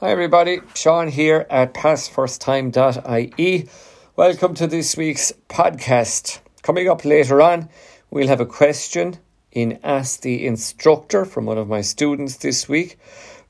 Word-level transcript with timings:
Hi 0.00 0.12
everybody, 0.12 0.62
Sean 0.74 1.08
here 1.08 1.46
at 1.50 1.74
passfirsttime.ie. 1.74 3.68
Welcome 4.16 4.54
to 4.54 4.66
this 4.66 4.96
week's 4.96 5.30
podcast. 5.50 6.38
Coming 6.62 6.88
up 6.88 7.04
later 7.04 7.42
on, 7.42 7.68
we'll 8.10 8.28
have 8.28 8.40
a 8.40 8.46
question 8.46 9.18
in 9.52 9.78
Ask 9.84 10.22
the 10.22 10.46
Instructor 10.46 11.26
from 11.26 11.44
one 11.44 11.58
of 11.58 11.68
my 11.68 11.82
students 11.82 12.38
this 12.38 12.66
week. 12.66 12.98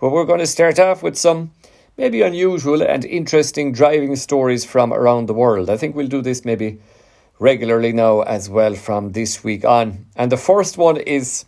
But 0.01 0.11
we're 0.11 0.25
going 0.25 0.41
to 0.41 0.47
start 0.49 0.81
off 0.81 1.05
with 1.05 1.17
some 1.17 1.53
maybe 1.97 2.21
unusual 2.21 2.83
and 2.83 3.05
interesting 3.05 3.71
driving 3.71 4.17
stories 4.17 4.65
from 4.65 4.93
around 4.93 5.27
the 5.27 5.35
world. 5.35 5.71
I 5.71 5.77
think 5.77 5.95
we'll 5.95 6.09
do 6.09 6.21
this 6.21 6.45
maybe 6.45 6.81
regularly 7.39 7.93
now 7.93 8.23
as 8.23 8.51
well 8.51 8.75
from 8.75 9.13
this 9.13 9.45
week 9.45 9.65
on. 9.65 10.07
And 10.17 10.33
the 10.33 10.37
first 10.37 10.77
one 10.77 10.97
is 10.97 11.45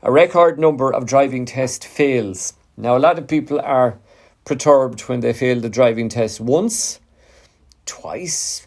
a 0.00 0.12
record 0.12 0.60
number 0.60 0.94
of 0.94 1.06
driving 1.06 1.44
test 1.44 1.84
fails. 1.84 2.54
Now, 2.76 2.96
a 2.96 3.00
lot 3.00 3.18
of 3.18 3.26
people 3.26 3.60
are 3.60 3.98
perturbed 4.44 5.02
when 5.02 5.20
they 5.20 5.32
fail 5.32 5.60
the 5.60 5.68
driving 5.68 6.08
test 6.08 6.40
once, 6.40 6.98
twice, 7.86 8.66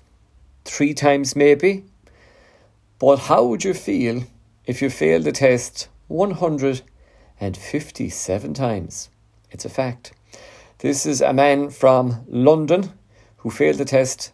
three 0.66 0.94
times 0.94 1.36
maybe. 1.36 1.84
But 3.00 3.18
how 3.18 3.44
would 3.46 3.64
you 3.64 3.74
feel 3.74 4.24
if 4.66 4.82
you 4.82 4.90
failed 4.90 5.26
the 5.26 5.32
test 5.32 5.88
157 6.08 8.54
times? 8.54 9.10
It's 9.52 9.66
a 9.66 9.70
fact. 9.70 10.14
This 10.80 11.06
is 11.06 11.22
a 11.22 11.34
man 11.34 11.70
from 11.70 12.26
London 12.28 12.92
who 13.38 13.52
failed 13.52 13.78
the 13.78 13.86
test 13.86 14.34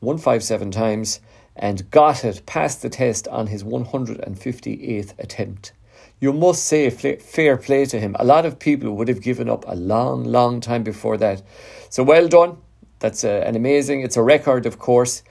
157 0.00 0.70
times 0.70 1.20
and 1.54 1.90
got 1.90 2.24
it, 2.24 2.46
passed 2.46 2.80
the 2.82 2.88
test 2.88 3.28
on 3.28 3.48
his 3.48 3.62
158th 3.62 5.18
attempt 5.18 5.72
you 6.20 6.32
must 6.32 6.64
say 6.64 6.88
fair 6.90 7.56
play 7.56 7.84
to 7.86 7.98
him. 7.98 8.16
A 8.18 8.24
lot 8.24 8.46
of 8.46 8.58
people 8.58 8.94
would 8.96 9.08
have 9.08 9.22
given 9.22 9.48
up 9.48 9.64
a 9.66 9.74
long, 9.74 10.24
long 10.24 10.60
time 10.60 10.82
before 10.82 11.16
that. 11.18 11.42
So 11.90 12.02
well 12.02 12.28
done. 12.28 12.58
That's 13.00 13.24
a, 13.24 13.46
an 13.46 13.56
amazing, 13.56 14.02
it's 14.02 14.16
a 14.16 14.22
record, 14.22 14.64
of 14.66 14.78
course. 14.78 15.22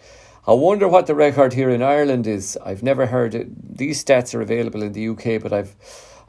I 0.47 0.53
wonder 0.53 0.87
what 0.87 1.05
the 1.05 1.15
record 1.15 1.53
here 1.53 1.69
in 1.69 1.83
Ireland 1.83 2.27
is. 2.27 2.57
I've 2.65 2.83
never 2.83 3.05
heard 3.05 3.35
it. 3.35 3.77
These 3.77 4.03
stats 4.03 4.33
are 4.33 4.41
available 4.41 4.81
in 4.81 4.93
the 4.93 5.07
UK, 5.09 5.41
but 5.41 5.53
I've 5.53 5.75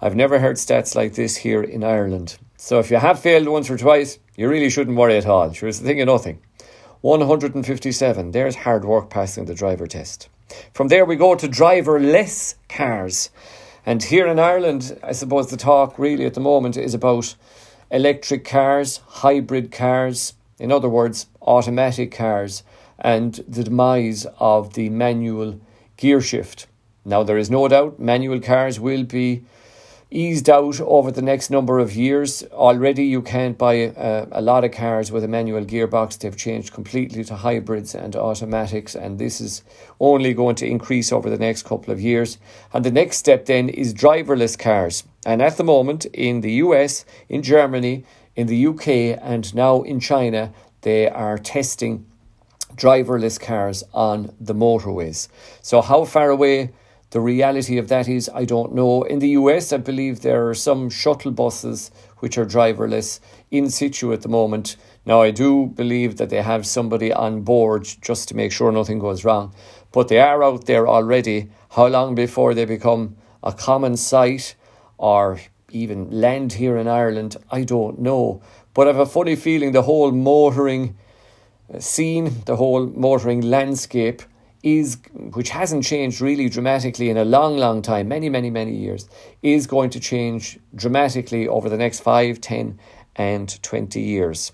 I've 0.04 0.16
never 0.16 0.40
heard 0.40 0.56
stats 0.56 0.96
like 0.96 1.14
this 1.14 1.36
here 1.36 1.62
in 1.62 1.84
Ireland. 1.84 2.36
So 2.56 2.80
if 2.80 2.90
you 2.90 2.96
have 2.96 3.20
failed 3.20 3.46
once 3.46 3.70
or 3.70 3.78
twice, 3.78 4.18
you 4.34 4.48
really 4.48 4.68
shouldn't 4.68 4.96
worry 4.96 5.16
at 5.16 5.26
all. 5.26 5.52
Sure, 5.52 5.68
it's 5.68 5.80
a 5.80 5.84
thing 5.84 6.00
of 6.00 6.08
nothing. 6.08 6.40
157. 7.02 8.32
There's 8.32 8.56
hard 8.56 8.84
work 8.84 9.10
passing 9.10 9.44
the 9.44 9.54
driver 9.54 9.86
test. 9.86 10.28
From 10.74 10.88
there, 10.88 11.04
we 11.04 11.14
go 11.14 11.36
to 11.36 11.48
driverless 11.48 12.56
cars. 12.68 13.30
And 13.84 14.02
here 14.02 14.26
in 14.26 14.38
Ireland, 14.38 14.98
I 15.02 15.12
suppose 15.12 15.50
the 15.50 15.56
talk 15.56 15.98
really 15.98 16.24
at 16.24 16.34
the 16.34 16.40
moment 16.40 16.76
is 16.76 16.94
about 16.94 17.34
electric 17.90 18.44
cars, 18.44 18.98
hybrid 19.06 19.72
cars, 19.72 20.34
in 20.58 20.70
other 20.70 20.88
words, 20.88 21.26
automatic 21.42 22.12
cars, 22.12 22.62
and 22.98 23.34
the 23.48 23.64
demise 23.64 24.26
of 24.38 24.74
the 24.74 24.88
manual 24.88 25.60
gear 25.96 26.20
shift. 26.20 26.68
Now, 27.04 27.24
there 27.24 27.38
is 27.38 27.50
no 27.50 27.66
doubt 27.66 27.98
manual 27.98 28.40
cars 28.40 28.78
will 28.78 29.02
be 29.02 29.44
eased 30.12 30.48
out 30.50 30.80
over 30.80 31.10
the 31.10 31.22
next 31.22 31.50
number 31.50 31.78
of 31.78 31.94
years. 31.94 32.42
Already, 32.52 33.04
you 33.04 33.22
can't 33.22 33.56
buy 33.56 33.74
a, 33.74 34.26
a, 34.32 34.40
lot 34.40 34.64
of 34.64 34.72
cars 34.72 35.10
with 35.10 35.24
a 35.24 35.28
manual 35.28 35.64
gearbox. 35.64 36.18
They've 36.18 36.36
changed 36.36 36.72
completely 36.72 37.24
to 37.24 37.34
hybrids 37.34 37.94
and 37.94 38.14
automatics, 38.14 38.94
and 38.94 39.18
this 39.18 39.40
is 39.40 39.62
only 39.98 40.34
going 40.34 40.56
to 40.56 40.66
increase 40.66 41.12
over 41.12 41.30
the 41.30 41.38
next 41.38 41.64
couple 41.64 41.92
of 41.92 42.00
years. 42.00 42.38
And 42.72 42.84
the 42.84 42.90
next 42.90 43.16
step 43.16 43.46
then 43.46 43.68
is 43.68 43.94
driverless 43.94 44.58
cars. 44.58 45.04
And 45.24 45.40
at 45.40 45.56
the 45.56 45.64
moment, 45.64 46.04
in 46.06 46.40
the 46.40 46.52
US, 46.64 47.04
in 47.28 47.42
Germany, 47.42 48.04
in 48.36 48.46
the 48.46 48.66
UK, 48.66 48.88
and 49.20 49.54
now 49.54 49.82
in 49.82 50.00
China, 50.00 50.52
they 50.82 51.08
are 51.08 51.38
testing 51.38 52.06
driverless 52.74 53.40
cars 53.40 53.84
on 53.92 54.34
the 54.40 54.54
motorways. 54.54 55.28
So, 55.60 55.82
how 55.82 56.04
far 56.04 56.30
away? 56.30 56.70
The 57.12 57.20
reality 57.20 57.76
of 57.76 57.88
that 57.88 58.08
is, 58.08 58.30
I 58.34 58.46
don't 58.46 58.74
know. 58.74 59.02
In 59.02 59.18
the 59.18 59.28
US, 59.40 59.70
I 59.70 59.76
believe 59.76 60.20
there 60.22 60.48
are 60.48 60.54
some 60.54 60.88
shuttle 60.88 61.30
buses 61.30 61.90
which 62.20 62.38
are 62.38 62.46
driverless 62.46 63.20
in 63.50 63.68
situ 63.68 64.14
at 64.14 64.22
the 64.22 64.30
moment. 64.30 64.76
Now, 65.04 65.20
I 65.20 65.30
do 65.30 65.66
believe 65.66 66.16
that 66.16 66.30
they 66.30 66.40
have 66.40 66.66
somebody 66.66 67.12
on 67.12 67.42
board 67.42 67.86
just 68.00 68.28
to 68.28 68.34
make 68.34 68.50
sure 68.50 68.72
nothing 68.72 68.98
goes 68.98 69.26
wrong, 69.26 69.54
but 69.92 70.08
they 70.08 70.20
are 70.20 70.42
out 70.42 70.64
there 70.64 70.88
already. 70.88 71.50
How 71.72 71.86
long 71.88 72.14
before 72.14 72.54
they 72.54 72.64
become 72.64 73.16
a 73.42 73.52
common 73.52 73.98
sight 73.98 74.54
or 74.96 75.38
even 75.70 76.10
land 76.10 76.54
here 76.54 76.78
in 76.78 76.88
Ireland, 76.88 77.36
I 77.50 77.64
don't 77.64 77.98
know. 77.98 78.40
But 78.72 78.88
I 78.88 78.92
have 78.92 79.00
a 79.00 79.04
funny 79.04 79.36
feeling 79.36 79.72
the 79.72 79.82
whole 79.82 80.12
motoring 80.12 80.96
scene, 81.78 82.40
the 82.46 82.56
whole 82.56 82.86
motoring 82.86 83.42
landscape 83.42 84.22
is 84.62 84.98
which 85.12 85.50
hasn't 85.50 85.84
changed 85.84 86.20
really 86.20 86.48
dramatically 86.48 87.10
in 87.10 87.16
a 87.16 87.24
long 87.24 87.56
long 87.56 87.82
time 87.82 88.08
many 88.08 88.28
many 88.28 88.50
many 88.50 88.74
years 88.74 89.08
is 89.42 89.66
going 89.66 89.90
to 89.90 89.98
change 89.98 90.58
dramatically 90.74 91.48
over 91.48 91.68
the 91.68 91.76
next 91.76 92.00
5 92.00 92.40
10 92.40 92.78
and 93.16 93.62
20 93.62 94.00
years 94.00 94.52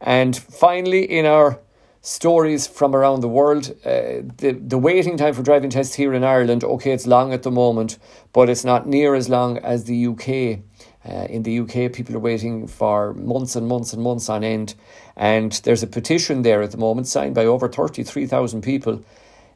and 0.00 0.36
finally 0.36 1.04
in 1.04 1.24
our 1.24 1.58
stories 2.02 2.66
from 2.66 2.94
around 2.94 3.20
the 3.20 3.28
world 3.28 3.70
uh, 3.84 4.20
the 4.36 4.58
the 4.60 4.78
waiting 4.78 5.16
time 5.16 5.34
for 5.34 5.42
driving 5.42 5.70
tests 5.70 5.94
here 5.94 6.12
in 6.12 6.22
Ireland 6.22 6.62
okay 6.62 6.92
it's 6.92 7.06
long 7.06 7.32
at 7.32 7.42
the 7.42 7.50
moment 7.50 7.98
but 8.32 8.50
it's 8.50 8.64
not 8.64 8.86
near 8.86 9.14
as 9.14 9.28
long 9.28 9.58
as 9.58 9.84
the 9.84 10.06
UK 10.06 10.60
uh, 11.02 11.26
in 11.30 11.44
the 11.44 11.60
UK, 11.60 11.92
people 11.92 12.14
are 12.14 12.20
waiting 12.20 12.66
for 12.66 13.14
months 13.14 13.56
and 13.56 13.66
months 13.66 13.94
and 13.94 14.02
months 14.02 14.28
on 14.28 14.44
end. 14.44 14.74
And 15.16 15.52
there's 15.64 15.82
a 15.82 15.86
petition 15.86 16.42
there 16.42 16.60
at 16.60 16.72
the 16.72 16.76
moment 16.76 17.06
signed 17.06 17.34
by 17.34 17.46
over 17.46 17.68
33,000 17.68 18.60
people 18.60 19.02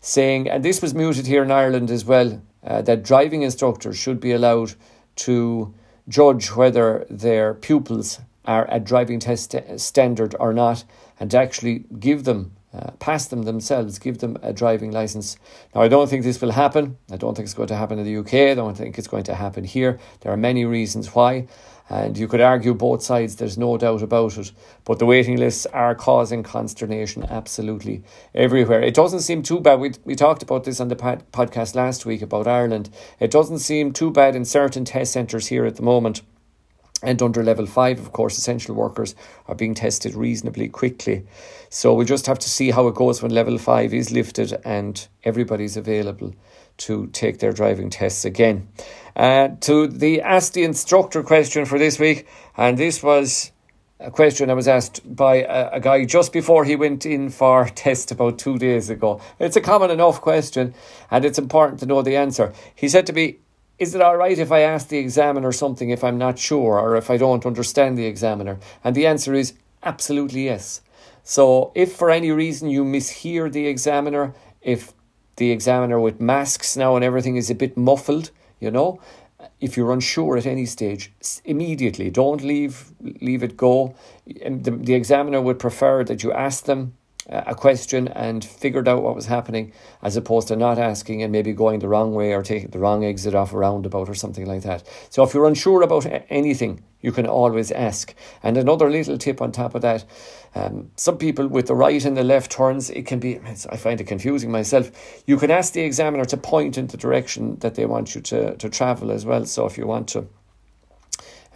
saying, 0.05 0.51
and 0.51 0.63
this 0.63 0.83
was 0.83 0.93
mooted 0.93 1.27
here 1.27 1.43
in 1.43 1.51
Ireland 1.51 1.91
as 1.91 2.05
well, 2.05 2.43
uh, 2.63 2.83
that 2.83 3.03
driving 3.03 3.41
instructors 3.41 3.97
should 3.97 4.21
be 4.21 4.33
allowed 4.33 4.75
to 5.17 5.73
judge 6.09 6.49
whether 6.49 7.07
their 7.09 7.55
pupils 7.55 8.21
are 8.45 8.67
at 8.67 8.85
driving 8.85 9.19
test 9.19 9.55
standard 9.79 10.37
or 10.39 10.53
not, 10.53 10.85
and 11.19 11.35
actually 11.35 11.87
give 11.99 12.25
them, 12.25 12.53
uh, 12.75 12.91
pass 12.99 13.27
them 13.27 13.43
themselves, 13.43 13.99
give 13.99 14.19
them 14.19 14.37
a 14.43 14.53
driving 14.53 14.91
license. 14.91 15.37
Now, 15.75 15.83
I 15.83 15.89
don't 15.89 16.09
think 16.09 16.25
this 16.25 16.41
will 16.41 16.53
happen. 16.53 16.99
I 17.11 17.17
don't 17.17 17.35
think 17.35 17.47
it's 17.47 17.55
going 17.55 17.69
to 17.69 17.77
happen 17.77 17.99
in 17.99 18.05
the 18.05 18.17
UK. 18.17 18.51
I 18.51 18.55
don't 18.55 18.77
think 18.77 18.99
it's 18.99 19.07
going 19.07 19.25
to 19.25 19.35
happen 19.35 19.65
here. 19.65 19.99
There 20.21 20.33
are 20.33 20.37
many 20.37 20.65
reasons 20.65 21.15
why. 21.15 21.47
And 21.89 22.17
you 22.17 22.27
could 22.27 22.41
argue 22.41 22.73
both 22.73 23.03
sides, 23.03 23.37
there's 23.37 23.59
no 23.59 23.77
doubt 23.77 24.03
about 24.03 24.39
it. 24.39 24.53
But 24.85 24.99
the 24.99 25.07
waiting 25.07 25.37
lists 25.37 25.67
are 25.67 25.95
causing 25.95 26.43
consternation 26.43 27.25
absolutely 27.25 28.03
everywhere. 28.35 28.81
It 28.81 28.95
doesn't 28.95 29.21
seem 29.21 29.43
too 29.43 29.61
bad. 29.61 29.81
We, 29.81 29.93
we 30.05 30.15
talked 30.15 30.43
about 30.43 30.65
this 30.65 30.81
on 30.81 30.89
the 30.89 30.97
pod, 30.97 31.31
podcast 31.31 31.75
last 31.75 32.07
week 32.07 32.23
about 32.23 32.49
Ireland. 32.49 32.89
It 33.21 33.31
doesn't 33.31 33.59
seem 33.59 33.93
too 33.93 34.11
bad 34.11 34.35
in 34.35 34.47
certain 34.47 34.85
test 34.85 35.13
centres 35.13 35.49
here 35.49 35.67
at 35.67 35.77
the 35.77 35.83
moment. 35.83 36.23
And 37.05 37.21
under 37.21 37.45
level 37.45 37.67
five, 37.67 38.01
of 38.01 38.13
course, 38.13 38.39
essential 38.39 38.75
workers 38.75 39.15
are 39.47 39.55
being 39.55 39.75
tested 39.75 40.15
reasonably 40.15 40.69
quickly. 40.69 41.27
So 41.69 41.93
we'll 41.93 42.07
just 42.07 42.27
have 42.27 42.39
to 42.39 42.49
see 42.49 42.71
how 42.71 42.89
it 42.89 42.95
goes 42.95 43.23
when 43.23 43.31
level 43.31 43.59
five 43.59 43.93
is 43.93 44.11
lifted 44.11 44.59
and 44.65 45.07
everybody's 45.23 45.77
available 45.77 46.35
to 46.79 47.07
take 47.09 47.39
their 47.39 47.53
driving 47.53 47.91
tests 47.91 48.25
again. 48.25 48.69
Uh, 49.15 49.49
to 49.61 49.87
the 49.87 50.23
Ask 50.23 50.55
the 50.55 50.65
Instructor 50.65 51.23
question 51.23 51.67
for 51.67 51.79
this 51.79 51.99
week, 51.99 52.27
and 52.57 52.79
this 52.79 53.03
was 53.03 53.53
a 54.01 54.11
question 54.11 54.51
I 54.51 54.55
was 54.55 54.67
asked 54.67 55.03
by 55.15 55.43
a, 55.43 55.73
a, 55.75 55.81
guy 55.81 56.05
just 56.05 56.33
before 56.33 56.65
he 56.65 56.75
went 56.75 57.07
in 57.07 57.31
for 57.31 57.67
test 57.67 58.11
about 58.11 58.39
two 58.39 58.59
days 58.59 58.91
ago. 58.91 59.21
It's 59.39 59.57
a 59.57 59.61
common 59.61 59.91
enough 59.91 60.21
question, 60.21 60.75
and 61.11 61.25
it's 61.25 61.39
important 61.39 61.81
to 61.81 61.87
know 61.87 62.03
the 62.03 62.17
answer. 62.17 62.53
He 62.75 62.89
said 62.89 63.07
to 63.07 63.13
me, 63.13 63.39
is 63.79 63.95
it 63.95 64.01
all 64.01 64.17
right 64.17 64.39
if 64.39 64.53
I 64.53 64.61
ask 64.61 64.89
the 64.89 64.99
examiner 64.99 65.51
something 65.53 65.91
if 65.91 66.05
I'm 66.05 66.19
not 66.19 66.39
sure 66.39 66.79
or 66.79 66.97
if 66.97 67.11
I 67.11 67.17
don't 67.17 67.47
understand 67.47 67.99
the 67.99 68.07
examiner? 68.07 68.59
And 68.83 68.95
the 68.95 69.07
answer 69.07 69.35
is 69.35 69.55
absolutely 69.83 70.45
yes. 70.45 70.81
So, 71.23 71.73
if 71.75 71.93
for 71.93 72.11
any 72.11 72.31
reason 72.31 72.69
you 72.69 72.85
mishear 72.85 73.51
the 73.51 73.67
examiner, 73.67 74.35
if 74.61 74.93
the 75.37 75.51
examiner 75.51 75.99
with 75.99 76.21
masks 76.21 76.77
now 76.77 76.97
and 76.97 77.05
everything 77.05 77.37
is 77.37 77.51
a 77.51 77.55
bit 77.55 77.77
muffled, 77.77 78.31
you 78.61 78.71
know. 78.71 79.01
If 79.61 79.77
you're 79.77 79.93
unsure 79.93 80.37
at 80.37 80.47
any 80.47 80.65
stage, 80.65 81.13
immediately 81.45 82.11
don't 82.11 82.43
leave 82.43 82.93
leave 83.01 83.43
it 83.43 83.57
go. 83.57 83.95
The, 84.27 84.71
the 84.71 84.95
examiner 84.95 85.41
would 85.41 85.59
prefer 85.59 86.05
that 86.05 86.23
you 86.23 86.33
ask 86.33 86.65
them 86.65 86.95
a 87.27 87.55
question 87.55 88.09
and 88.09 88.45
figured 88.45 88.87
out 88.87 89.03
what 89.03 89.15
was 89.15 89.27
happening 89.27 89.73
as 90.03 90.17
opposed 90.17 90.49
to 90.49 90.57
not 90.57 90.79
asking 90.79 91.23
and 91.23 91.33
maybe 91.33 91.53
going 91.53 91.79
the 91.79 91.89
wrong 91.89 92.15
way 92.15 92.35
or 92.35 92.43
taking 92.43 92.69
the 92.69 92.79
wrong 92.79 93.05
exit 93.05 93.35
off 93.35 93.53
a 93.53 93.57
roundabout 93.57 94.09
or 94.09 94.15
something 94.15 94.47
like 94.47 94.63
that. 94.63 94.87
So 95.09 95.23
if 95.23 95.33
you're 95.33 95.47
unsure 95.47 95.83
about 95.83 96.07
anything, 96.29 96.83
you 97.01 97.13
can 97.13 97.27
always 97.27 97.71
ask. 97.73 98.15
And 98.43 98.57
another 98.57 98.91
little 98.91 99.17
tip 99.17 99.41
on 99.41 99.53
top 99.53 99.75
of 99.75 99.83
that, 99.83 100.05
um, 100.55 100.91
some 100.97 101.17
people 101.17 101.49
with 101.49 101.67
the 101.67 101.75
right 101.75 102.05
and 102.05 102.17
the 102.17 102.25
left 102.25 102.53
turns, 102.53 102.91
it 102.91 103.07
can 103.07 103.21
be, 103.21 103.39
I 103.71 103.77
find 103.77 104.01
it 104.01 104.05
confusing 104.05 104.51
myself. 104.51 104.91
You 105.27 105.39
can 105.39 105.51
ask 105.51 105.73
the 105.73 105.83
examiner 105.83 106.25
to 106.27 106.37
point 106.37 106.77
in 106.77 106.89
the 106.89 106.97
direction 106.97 107.57
that 107.61 107.75
they 107.75 107.87
want 107.87 108.15
you 108.15 108.21
to, 108.23 108.57
to 108.57 108.69
travel 108.69 109.11
as 109.11 109.25
well. 109.25 109.47
So 109.47 109.65
if 109.67 109.79
you 109.79 109.87
want 109.87 110.09
to 110.09 110.27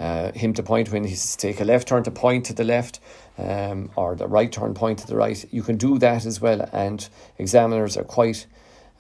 uh, 0.01 0.33
him 0.33 0.55
to 0.55 0.63
point 0.63 0.93
when 0.93 1.05
he's 1.05 1.35
take 1.37 1.61
a 1.61 1.65
left 1.65 1.89
turn 1.89 2.05
to 2.05 2.11
point 2.11 2.47
to 2.47 2.53
the 2.53 2.65
left 2.65 3.01
um, 3.39 3.91
or 3.97 4.15
the 4.15 4.27
right 4.27 4.51
turn 4.51 4.75
point 4.75 4.99
to 5.01 5.07
the 5.07 5.17
right. 5.17 5.45
You 5.51 5.63
can 5.63 5.77
do 5.77 5.99
that 5.99 6.27
as 6.27 6.41
well, 6.41 6.69
and 6.73 7.09
examiners 7.39 7.97
are 7.97 8.05
quite 8.05 8.47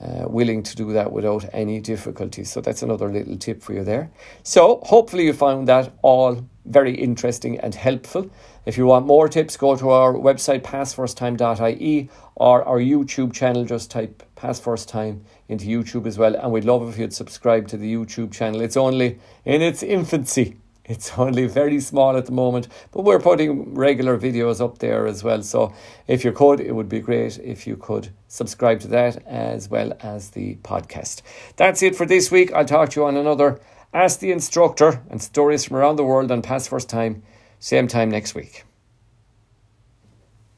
uh, 0.00 0.28
willing 0.28 0.62
to 0.62 0.76
do 0.76 0.92
that 0.92 1.12
without 1.12 1.44
any 1.52 1.80
difficulty. 1.80 2.44
So 2.44 2.60
that's 2.60 2.82
another 2.82 3.10
little 3.10 3.36
tip 3.36 3.62
for 3.62 3.72
you 3.72 3.82
there. 3.82 4.10
So 4.42 4.80
hopefully 4.84 5.24
you 5.24 5.32
found 5.32 5.66
that 5.68 5.92
all 6.02 6.46
very 6.64 6.94
interesting 6.94 7.58
and 7.58 7.74
helpful. 7.74 8.30
If 8.64 8.76
you 8.76 8.86
want 8.86 9.06
more 9.06 9.28
tips, 9.28 9.56
go 9.56 9.74
to 9.76 9.90
our 9.90 10.12
website 10.12 10.60
passfirsttime.ie 10.62 12.10
or 12.36 12.62
our 12.64 12.78
YouTube 12.78 13.32
channel. 13.32 13.64
Just 13.64 13.90
type 13.90 14.22
Pass 14.36 14.60
First 14.60 14.88
Time 14.88 15.24
into 15.48 15.64
YouTube 15.64 16.06
as 16.06 16.18
well. 16.18 16.36
And 16.36 16.52
we'd 16.52 16.64
love 16.64 16.88
if 16.88 16.98
you'd 16.98 17.14
subscribe 17.14 17.66
to 17.68 17.76
the 17.76 17.92
YouTube 17.92 18.32
channel. 18.32 18.60
It's 18.60 18.76
only 18.76 19.18
in 19.44 19.62
its 19.62 19.82
infancy. 19.82 20.58
It's 20.88 21.16
only 21.18 21.46
very 21.46 21.80
small 21.80 22.16
at 22.16 22.26
the 22.26 22.32
moment, 22.32 22.68
but 22.92 23.04
we're 23.04 23.20
putting 23.20 23.74
regular 23.74 24.18
videos 24.18 24.60
up 24.64 24.78
there 24.78 25.06
as 25.06 25.22
well. 25.22 25.42
So 25.42 25.72
if 26.06 26.24
you 26.24 26.32
could, 26.32 26.60
it 26.60 26.72
would 26.72 26.88
be 26.88 27.00
great 27.00 27.38
if 27.38 27.66
you 27.66 27.76
could 27.76 28.08
subscribe 28.26 28.80
to 28.80 28.88
that 28.88 29.22
as 29.26 29.68
well 29.68 29.92
as 30.00 30.30
the 30.30 30.56
podcast. 30.56 31.22
That's 31.56 31.82
it 31.82 31.94
for 31.94 32.06
this 32.06 32.30
week. 32.30 32.52
I'll 32.52 32.64
talk 32.64 32.88
to 32.90 33.00
you 33.00 33.06
on 33.06 33.16
another 33.16 33.60
Ask 33.92 34.20
the 34.20 34.32
Instructor 34.32 35.02
and 35.10 35.22
stories 35.22 35.64
from 35.64 35.76
around 35.76 35.96
the 35.96 36.04
world 36.04 36.30
on 36.30 36.42
Pass 36.42 36.66
First 36.68 36.88
Time, 36.88 37.22
same 37.58 37.86
time 37.86 38.10
next 38.10 38.34
week. 38.34 38.64